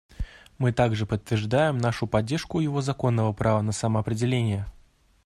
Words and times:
Мы 0.57 0.71
также 0.73 1.05
подтверждаем 1.05 1.77
нашу 1.77 2.07
поддержку 2.07 2.59
его 2.59 2.81
законного 2.81 3.33
права 3.33 3.61
на 3.61 3.71
самоопределение. 3.71 4.65